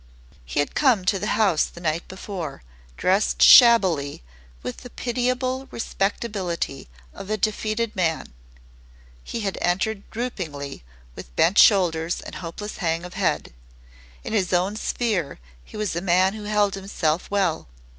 He 0.45 0.59
had 0.59 0.73
come 0.73 1.05
to 1.05 1.19
the 1.19 1.27
house 1.37 1.65
the 1.65 1.79
night 1.79 2.07
before, 2.07 2.63
dressed 2.97 3.43
shabbily 3.43 4.23
with 4.63 4.77
the 4.77 4.89
pitiable 4.89 5.67
respectability 5.69 6.89
of 7.13 7.29
a 7.29 7.37
defeated 7.37 7.95
man. 7.95 8.33
He 9.23 9.41
had 9.41 9.59
entered 9.61 10.09
droopingly 10.09 10.81
with 11.15 11.35
bent 11.35 11.59
shoulders 11.59 12.19
and 12.19 12.33
hopeless 12.33 12.77
hang 12.77 13.05
of 13.05 13.13
head. 13.13 13.53
In 14.23 14.33
his 14.33 14.53
own 14.53 14.75
sphere 14.75 15.37
he 15.63 15.77
was 15.77 15.95
a 15.95 16.01
man 16.01 16.33
who 16.33 16.45
held 16.45 16.73
himself 16.73 17.29
well. 17.29 17.67